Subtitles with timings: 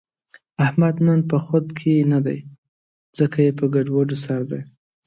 [0.65, 2.39] احمد نن په خود کې نه دی،
[3.17, 4.61] ځکه یې په ګډوډو سر دی.